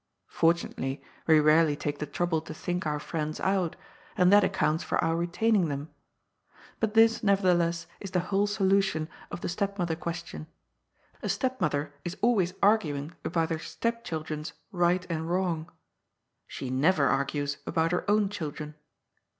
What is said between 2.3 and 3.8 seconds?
to think our friends out,